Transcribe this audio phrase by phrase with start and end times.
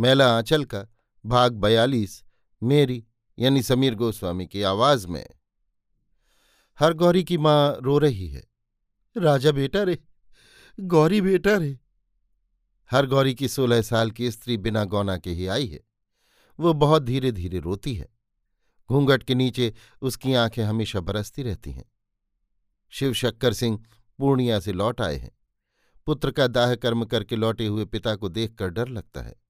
[0.00, 0.86] मैला आंचल का
[1.26, 2.24] भाग बयालीस,
[2.62, 3.04] मेरी,
[3.38, 5.26] यानी समीर गोस्वामी की आवाज़ में।
[6.80, 8.44] हर गौरी की माँ रो रही है।
[9.16, 9.98] राजा बेटा रे,
[10.80, 11.78] गौरी बेटा रे।
[12.90, 15.80] हर गौरी की सोलह साल की स्त्री बिना गौना के ही आई है।
[16.60, 18.08] वो बहुत धीरे धीरे रोती है।
[18.88, 21.92] घूंघट के नीचे उसकी आँखें हमेशा बरसती रहती हैं।
[22.88, 23.84] शिव शक्कर सिंह
[24.18, 25.38] पूर्णिया से लौट आए हैं।
[26.06, 29.42] पुत्र का दाह कर्म करके लौटे हुए पिता को देखकर डर लगता है।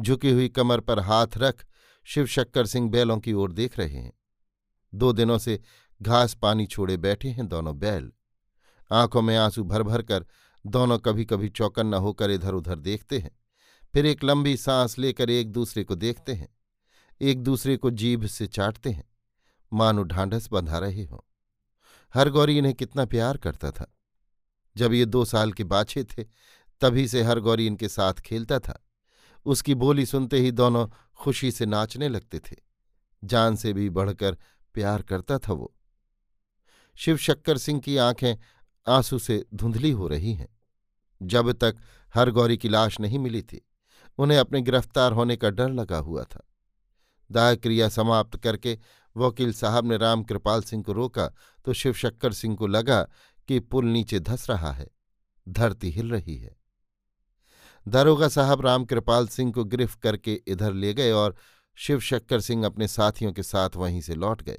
[0.00, 1.66] झुकी हुई कमर पर हाथ रख
[2.04, 4.12] शिव शक्कर सिंह बैलों की ओर देख रहे हैं।
[4.94, 5.60] दो दिनों से
[6.02, 8.12] घास पानी छोड़े बैठे हैं दोनों बैल।
[8.92, 10.26] आँखों में आँसू भर भर कर
[10.66, 13.40] दोनों कभी कभी चौकन्ना होकर इधर उधर देखते हैं।
[13.92, 16.56] फिर एक लंबी सांस लेकर एक दूसरे को देखते हैं।
[17.20, 19.10] एक दूसरे को जीभ से चाटते हैं।
[19.72, 21.18] मानो ढांढस बंधा रहे हों।
[22.14, 23.98] हर गौरी इन्हें कितना प्यार करता था।
[24.76, 26.24] जब ये दो साल के बाछे थे,
[26.80, 28.83] तभी से हर गौरी इनके साथ खेलता था।
[29.46, 32.56] उसकी बोली सुनते ही दोनों खुशी से नाचने लगते थे।
[33.24, 34.36] जान से भी बढ़कर
[34.74, 35.74] प्यार करता था वो।
[36.96, 38.34] शिव शक्कर सिंह की आँखें
[38.86, 40.48] आँसू से धुंधली हो रही हैं।
[41.20, 41.76] जब तक
[42.14, 43.60] हर गौरी की लाश नहीं मिली थी,
[44.18, 46.46] उन्हें अपने गिरफ़्तार होने का डर लगा हुआ था।
[47.30, 48.78] दाह क्रिया समाप्त करके
[49.16, 51.26] वकील साहब ने राम कृपाल सिंह को रोका
[51.64, 53.00] तो शिव शक्कर सिंह को लगा
[53.48, 54.88] कि पुल नीचे धस रहा है,
[55.48, 56.56] धरती हिल रही है।
[57.88, 61.36] दारोगा साहब रामकृपाल सिंह को गिरफ्त करके इधर ले गए और
[61.74, 64.58] शिव शक्कर सिंह अपने साथियों के साथ वहीं से लौट गए।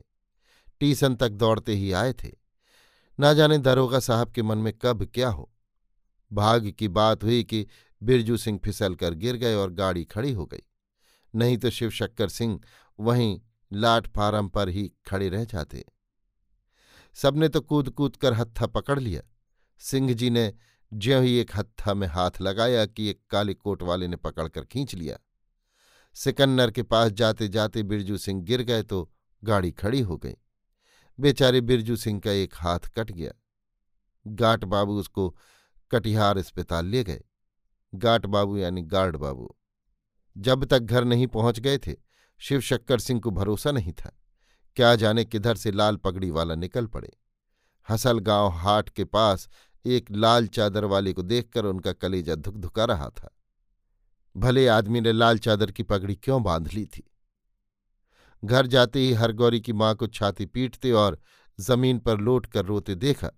[0.79, 2.31] टीसन तक दौड़ते ही आए थे।
[3.19, 5.51] ना जाने दरोगा साहब के मन में कब क्या हो।
[6.33, 7.67] भाग की बात हुई कि
[8.03, 10.63] बिरजू सिंह फिसल कर गिर गए और गाड़ी खड़ी हो गई।
[11.35, 12.59] नहीं तो शिव शक्कर सिंह
[12.99, 13.39] वहीं
[13.73, 15.85] लाट फार्म पर ही खड़े रह जाते।
[17.13, 19.21] सबने तो कूद कूद कर हत्था पकड़ लिया।
[19.79, 20.53] सिंह जी ने
[20.95, 24.95] ज्यों ही एक हत्था में हाथ लगाया कि एक काली कोट वाले ने पकड़कर खींच
[24.95, 25.17] लिया।
[26.13, 29.11] सिकन्नर के पास जाते जाते बिरजू सिंह गिर गए तो
[29.43, 30.33] गाड़ी खड़ी हो गई।
[31.19, 33.31] बेचारे बिरजू सिंह का एक हाथ कट गया।
[34.27, 35.37] गाट बाबू उसको
[35.91, 37.23] कटिहार अस्पताल ले गए।
[37.95, 39.55] गाट बाबू यानी गार्ड बाबू।
[40.37, 41.95] जब तक घर नहीं पहुँच गए थे,
[42.37, 44.21] शिव शक्कर सिंह को भरोसा नहीं था।
[44.75, 47.17] क्या जाने किधर से लाल पगड़ी वाला निकल पड़े।
[47.89, 49.49] हसल गाँव हाट के पास
[49.85, 53.29] एक लाल चादर वाले को देखकर उनका कलेजा धुकधुका रहा था।
[54.35, 57.03] भले आदमी ने लाल चादर की पगड़ी क्यों बाँध ली थी?
[58.43, 61.19] घर जाते ही हरगौरी की माँ को छाती पीटते और
[61.59, 63.31] ज़मीन पर लौट कर रोते देखा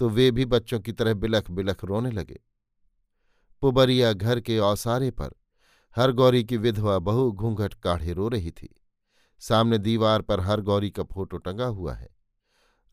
[0.00, 2.40] तो वे भी बच्चों की तरह बिलख बिलख रोने लगे।
[3.62, 5.30] पुबरिया घर के औसारे पर
[5.96, 8.74] हरगौरी की विधवा बहु घूंघट काढ़े रो रही थी।
[9.42, 12.08] सामने दीवार पर हरगौरी का फ़ोटो टंगा हुआ है।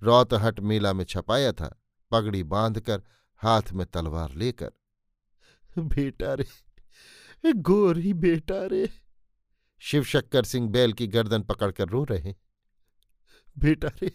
[0.01, 1.80] रौतहट मेला में छपाया था
[2.11, 3.01] पगड़ी बांधकर
[3.41, 4.71] हाथ में तलवार लेकर,
[5.75, 6.45] बेटा रे,
[7.45, 8.89] गोरी बेटा रे।
[9.81, 12.35] शिव शक्कर सिंह बैल की गर्दन पकड़कर रो रहे,
[13.57, 14.11] बेटा रे,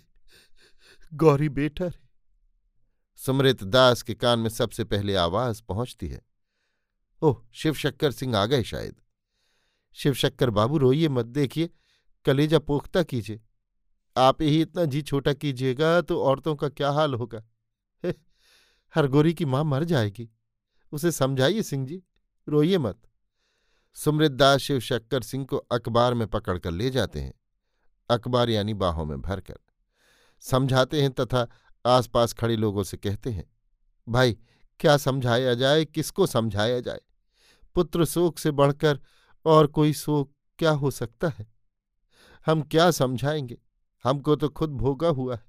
[1.15, 2.05] गौरी बेटा रे।
[3.19, 6.21] सुमृत दास के कान में सबसे पहले आवाज़ पहुँचती है।
[7.23, 9.01] ओह, शिव शक्कर सिंह आ गए शायद।
[9.97, 11.71] शिव शक्कर बाबू, रोइए मत, देखिए,
[12.25, 13.41] कलेजा पोख्ता कीजिए।
[14.17, 17.43] आप ही इतना जी छोटा कीजिएगा तो औरतों का क्या हाल होगा?
[18.97, 20.31] हरगोरी की माँ मर जाएगी।
[20.93, 22.03] उसे समझाइए सिंह जी,
[22.49, 23.03] रोइए मत।
[23.95, 27.35] सुमृतदास शिव शक्कर सिंह को अखबार में पकड़कर ले जाते हैं।
[28.11, 29.57] अखबार यानी बाहों में भरकर।
[30.41, 31.49] समझाते हैं तथा
[31.87, 33.45] आसपास खड़े लोगों से कहते हैं,
[34.09, 34.37] भाई,
[34.81, 35.85] क्या समझाया जाए?
[35.85, 37.01] किसको समझाया जाए?
[37.75, 39.01] पुत्र शोक से बढ़कर
[39.45, 41.53] और कोई शोक क्या हो सकता है?
[42.47, 43.59] हम क्या समझाएँगे?
[44.05, 45.46] हमको तो खुद भोगा हुआ है।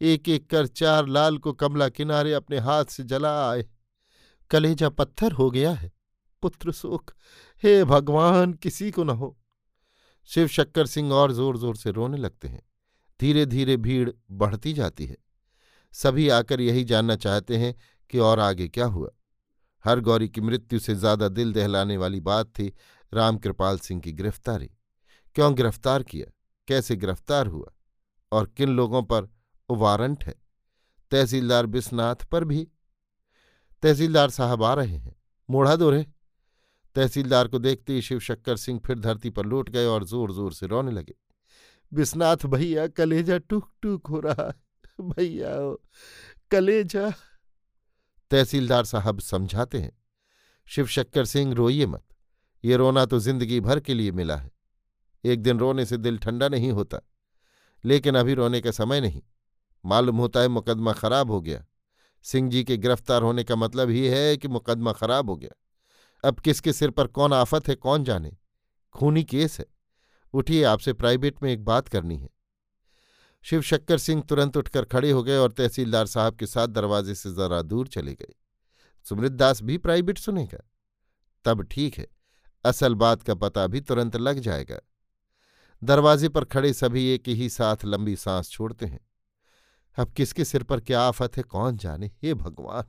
[0.00, 3.64] एक एक कर चार लाल को कमला किनारे अपने हाथ से जला आए।
[4.50, 5.92] कलेजा पत्थर हो गया है,
[6.42, 7.10] पुत्र शोक।
[7.62, 9.36] हे भगवान, किसी को न हो।
[10.30, 12.62] शिव शक्कर सिंह और ज़ोर ज़ोर से रोने लगते हैं।
[13.20, 15.16] धीरे धीरे भीड़ बढ़ती जाती है।
[15.92, 17.74] सभी आकर यही जानना चाहते हैं
[18.10, 19.08] कि और आगे क्या हुआ।
[19.84, 22.72] हर गौरी की मृत्यु से ज़्यादा दिल दहलाने वाली बात थी
[23.12, 24.70] रामकृपाल सिंह की गिरफ्तारी।
[25.34, 26.32] क्यों गिरफ़्तार किया?
[26.68, 27.72] कैसे गिरफ़्तार हुआ?
[28.32, 29.28] और किन लोगों पर
[29.70, 30.34] वारंट है।
[31.10, 32.68] तहसीलदार बिस्नाथ पर भी।
[33.82, 35.16] तहसीलदार साहब आ रहे हैं।
[35.50, 36.04] मोढ़ा दो रहे
[36.96, 40.52] तहसीलदार को देखते ही शिव शक्कर सिंह फिर धरती पर लौट गए और ज़ोर ज़ोर
[40.52, 41.14] से रोने लगे।
[41.94, 44.54] बिस्नाथ भैया, कलेजा टूक टूक हो रहा है।
[45.00, 45.76] भैया
[46.50, 47.10] कलेजा।
[48.30, 49.92] तहसीलदार साहब समझाते हैं।
[50.66, 52.04] शिव शक्कर सिंह, रोइए मत।
[52.64, 54.50] ये रोना तो ज़िंदगी भर के लिए मिला है।
[55.24, 57.00] एक दिन रोने से दिल ठंडा नहीं होता।
[57.84, 59.22] लेकिन अभी रोने का समय नहीं।
[59.88, 61.64] मालूम होता है मुकदमा खराब हो गया।
[62.22, 65.50] सिंह जी के गिरफ़्तार होने का मतलब ही है कि मुकदमा खराब हो गया।
[66.24, 68.36] अब किसके सिर पर कौन आफत है, कौन जाने?
[68.94, 69.66] खूनी केस है।
[70.34, 72.28] उठिए, आपसे प्राइवेट में एक बात करनी है।
[73.42, 77.30] शिव शक्कर सिंह तुरंत उठकर खड़े हो गए और तहसीलदार साहब के साथ दरवाजे से
[77.30, 78.34] जरा दूर चले गए।
[79.04, 80.58] सुमृत दास भी प्राइवेट सुनेगा।
[81.44, 82.06] तब ठीक है,
[82.64, 84.78] असल बात का पता भी तुरंत लग जाएगा।
[85.84, 89.07] दरवाजे पर खड़े सभी एक ही साथ लंबी सांस छोड़ते हैं।
[89.98, 92.10] अब किसके सिर पर क्या आफत है, कौन जाने?
[92.22, 92.84] हे भगवान!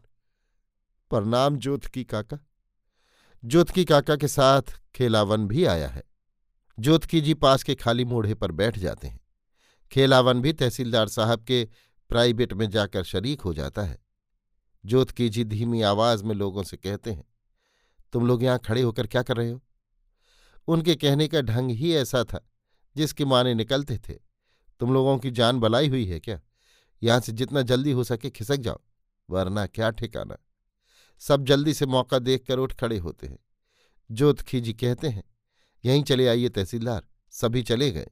[1.09, 2.37] प्रणाम ज्योतकी काका।
[3.45, 4.61] ज्योतकी काका के साथ
[4.95, 6.03] खेलावन भी आया है।
[6.79, 9.19] ज्योतकी जी पास के खाली मोढ़े पर बैठ जाते हैं।
[9.91, 11.67] खेलावन भी तहसीलदार साहब के
[12.09, 13.97] प्राइवेट में जाकर शरीक हो जाता है।
[14.85, 17.25] ज्योतकी जी धीमी आवाज़ में लोगों से कहते हैं,
[18.13, 19.61] तुम लोग यहाँ खड़े होकर क्या कर रहे हो?
[20.67, 22.49] उनके कहने का ढंग ही ऐसा था,
[22.95, 24.13] जिसके माने निकलते थे।
[24.79, 26.39] तुम लोगों की जान बलाई हुई है क्या?
[27.01, 28.79] यहाँ से जितना जल्दी हो सके खिसक जाओ,
[29.29, 30.37] वरना क्या ठिकाना।
[31.21, 33.39] सब जल्दी से मौका देखकर उठ खड़े होते हैं।
[34.09, 35.23] जोत खीजी कहते हैं,
[35.83, 38.07] यहीं चले आइए तहसीलदार, सभी चले गए।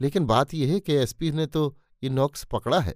[0.00, 2.94] लेकिन बात यह है कि एसपी ने तो ये नॉक्स पकड़ा है।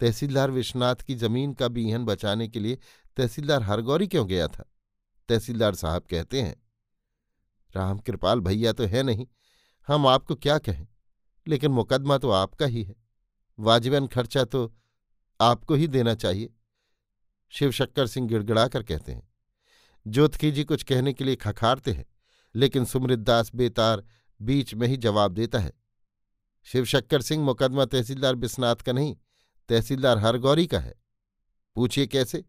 [0.00, 2.78] तहसीलदार विश्वनाथ की ज़मीन का बीहन बचाने के लिए
[3.16, 4.64] तहसीलदार हरगौरी क्यों गया था?
[5.28, 6.56] तहसीलदार साहब कहते हैं
[7.74, 9.26] राम कृपाल भैया तो है नहीं,
[9.88, 10.86] हम आपको क्या कहें?
[11.46, 13.05] लेकिन मुकदमा तो आपका ही है।
[13.58, 14.72] वाजिबन खर्चा तो
[15.40, 16.52] आपको ही देना चाहिए।
[17.52, 19.28] शिव शक्कर सिंह गिड़गिड़ा कर कहते हैं
[20.06, 22.04] ज्योतकी जी कुछ कहने के लिए खखारते हैं,
[22.54, 24.04] लेकिन सुमृत दास बेतार
[24.40, 25.72] बीच में ही जवाब देता है।
[26.66, 29.14] शिवशक्कर सिंह मुकदमा तहसीलदार बिस्नाथ का नहीं,
[29.68, 30.94] तहसीलदार हरगौरी का है।
[31.76, 32.44] पूछिए कैसे?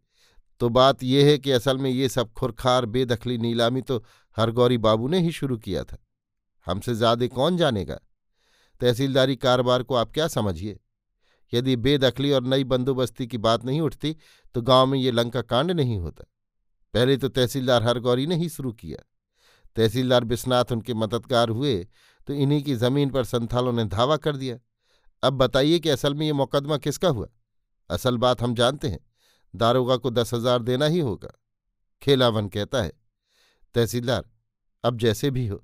[0.61, 4.03] तो बात यह है कि असल में ये सब खुरखार, बेदखली, नीलामी तो
[4.37, 5.97] हरगौरी बाबू ने ही शुरू किया था।
[6.67, 7.99] हमसे ज़्यादा कौन जानेगा?
[8.81, 10.79] तहसीलदारी कारोबार को आप क्या समझिए?
[11.53, 14.15] यदि बेदखली और नई बंदोबस्ती की बात नहीं उठती
[14.55, 16.23] तो गाँव में ये लंका कांड नहीं होता।
[16.93, 19.03] पहले तो तहसीलदार हरगौरी ने ही शुरू किया।
[19.75, 21.75] तहसीलदार बिस्नाथ उनके मददगार हुए
[22.27, 24.57] तो इन्हीं की ज़मीन पर संथालों ने धावा कर दिया।
[25.23, 27.27] अब बताइए कि असल में ये मुकदमा किसका हुआ?
[27.89, 28.99] असल बात हम जानते हैं।
[29.53, 31.29] दारोगा को दस हज़ार देना ही होगा।
[32.01, 32.91] खेलावन कहता है,
[33.75, 34.23] तहसीलदार,
[34.83, 35.63] अब जैसे भी हो,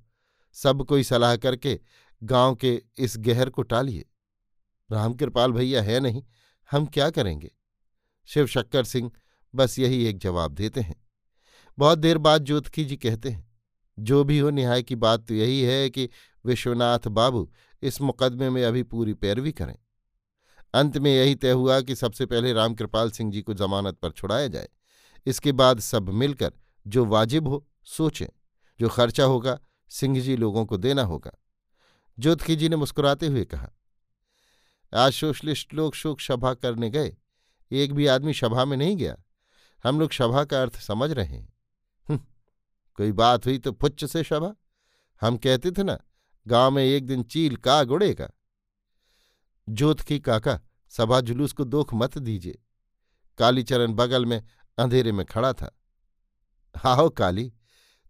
[0.56, 1.80] सब कोई सलाह करके
[2.22, 4.06] गाँव के इस गहर को टालिए।
[4.92, 6.24] रामकृपाल भैया है नहीं,
[6.72, 7.52] हम क्या करेंगे?
[8.26, 9.12] शिव शक्कर सिंह
[9.56, 10.96] बस यही एक जवाब देते हैं।
[11.78, 13.52] बहुत देर बाद ज्योतकी जी कहते हैं,
[14.00, 16.10] जो भी हो न्याय की बात तो यही है कि
[16.46, 19.76] विश्वनाथ बाबू इस मुकदमे में अभी पूरी पैरवी करें।
[20.74, 24.48] अंत में यही तय हुआ कि सबसे पहले रामकृपाल सिंह जी को जमानत पर छुड़ाया
[24.48, 24.70] जाए।
[25.26, 26.54] इसके बाद सब मिलकर
[26.88, 28.26] जो वाजिब हो, सोचें।
[28.80, 31.32] जो खर्चा होगा, सिंह जी लोगों को देना होगा।
[32.20, 33.70] ज्योतकी जी ने मुस्कुराते हुए कहा
[34.94, 37.18] आज सोशलिस्ट लोग शोक सभा करने गए।
[37.72, 39.18] एक भी आदमी सभा में नहीं गया।
[39.84, 41.54] हम लोग सभा का अर्थ समझ रहे हैं।
[42.10, 42.20] हम्म,
[42.96, 44.56] कोई बात हुई तो पुच्छ से सभा।
[45.22, 46.00] हम कहते थे ना
[46.48, 48.32] गाँव में एक दिन चील का गुड़ेगा
[49.70, 52.60] जोत की काका सभा जुलूस को दोख मत दीजिए।
[53.38, 54.44] कालीचरण बगल में
[54.78, 55.80] अंधेरे में खड़ा था।
[56.78, 57.54] हाओ काली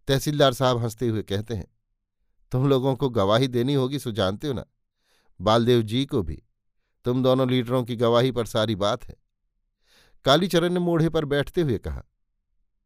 [0.08, 1.66] तहसीलदार साहब हँसते हुए कहते हैं
[2.52, 4.64] तुम लोगों को गवाही देनी होगी सो जानते हो ना।
[5.40, 6.43] बालदेव जी को भी।
[7.04, 9.14] तुम दोनों लीडरों की गवाही पर सारी बात है।
[10.24, 12.02] कालीचरण ने मोढ़े पर बैठते हुए कहा,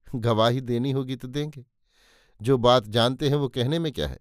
[0.06, 1.64] गवाही देनी होगी तो देंगे।
[2.40, 4.18] जो बात जानते हैं वो कहने में क्या है?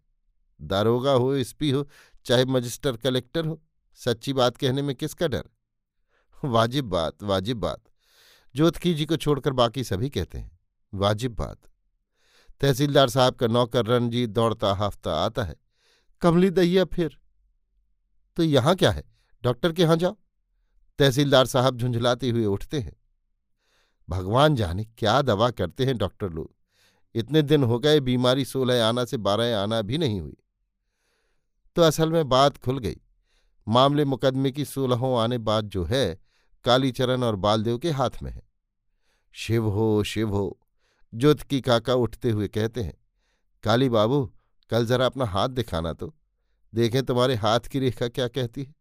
[0.59, 1.87] दारोगा हो, एसपी हो,
[2.25, 3.61] चाहे मजिस्टर कलेक्टर हो,
[3.99, 5.43] सच्ची बात कहने में किसका डर?
[6.43, 7.83] वाजिब बात वाजिब बात।
[8.55, 10.59] ज्योतकी जी को छोड़कर बाकी सभी कहते हैं,
[10.93, 11.57] वाजिब बात।
[12.61, 15.55] तहसीलदार साहब का नौकर रणजीत दौड़ता हाफता आता है,
[16.21, 17.19] कमली दैया फिर
[18.37, 19.03] तो यहाँ क्या है?
[19.43, 20.17] डॉक्टर के यहाँ जाओ।
[20.99, 22.95] तहसीलदार साहब झुंझलाते हुए उठते हैं।
[24.09, 26.55] भगवान जाने क्या दवा करते हैं डॉक्टर लोग।
[27.15, 30.37] इतने दिन हो गए, बीमारी सोलह आना से बारह आना भी नहीं हुई।
[31.75, 32.95] तो असल में बात खुल गई।
[33.67, 36.19] मामले मुकदमे की सोलहों आने बाद जो है,
[36.63, 38.41] कालीचरण और बालदेव के हाथ में है।
[39.31, 40.59] शिव हो शिव हो,
[41.13, 42.93] ज्योत की काका उठते हुए कहते हैं,
[43.63, 44.33] काली बाबू,
[44.69, 46.15] कल जरा अपना हाथ दिखाना तो।
[46.75, 48.76] देखें तुम्हारे हाथ की रेखा क्या कहती है?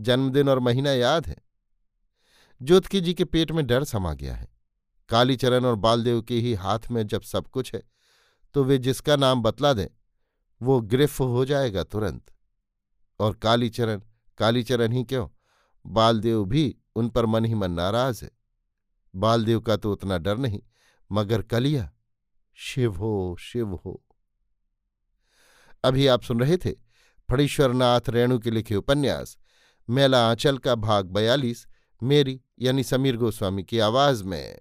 [0.00, 1.36] जन्मदिन और महीना याद है।
[2.62, 4.48] ज्योतकी जी के पेट में डर समा गया है।
[5.08, 7.82] कालीचरण और बालदेव के ही हाथ में जब सब कुछ है
[8.54, 9.86] तो वे जिसका नाम बतला दें,
[10.62, 12.32] वो गिरफ हो जाएगा तुरंत।
[13.20, 14.00] और कालीचरण
[14.38, 15.28] कालीचरण ही क्यों?
[15.86, 18.30] बालदेव भी उन पर मन ही मन नाराज़ है।
[19.14, 20.60] बालदेव का तो उतना डर नहीं,
[21.12, 21.90] मगर कलिया,
[22.54, 24.04] शिव हो शिव हो।
[25.84, 26.72] अभी आप सुन रहे थे
[27.30, 29.38] फणीश्वरनाथ रेणु के लिखे उपन्यास
[29.90, 31.66] मेला आंचल का भाग बयालीस
[32.02, 34.58] मेरी यानी समीर गोस्वामी की आवाज़ में।